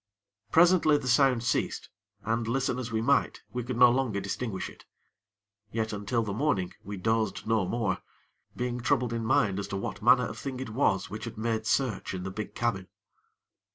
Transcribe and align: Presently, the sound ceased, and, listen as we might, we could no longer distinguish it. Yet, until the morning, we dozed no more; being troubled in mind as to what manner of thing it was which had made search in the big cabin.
Presently, 0.51 0.97
the 0.97 1.07
sound 1.07 1.43
ceased, 1.43 1.89
and, 2.23 2.47
listen 2.47 2.79
as 2.79 2.91
we 2.91 3.03
might, 3.03 3.43
we 3.53 3.63
could 3.63 3.77
no 3.77 3.91
longer 3.91 4.19
distinguish 4.19 4.67
it. 4.67 4.83
Yet, 5.71 5.93
until 5.93 6.23
the 6.23 6.33
morning, 6.33 6.73
we 6.83 6.97
dozed 6.97 7.45
no 7.45 7.67
more; 7.67 7.99
being 8.55 8.79
troubled 8.79 9.13
in 9.13 9.23
mind 9.23 9.59
as 9.59 9.67
to 9.67 9.77
what 9.77 10.01
manner 10.01 10.25
of 10.25 10.39
thing 10.39 10.59
it 10.59 10.71
was 10.71 11.11
which 11.11 11.25
had 11.25 11.37
made 11.37 11.67
search 11.67 12.15
in 12.15 12.23
the 12.23 12.31
big 12.31 12.55
cabin. 12.55 12.87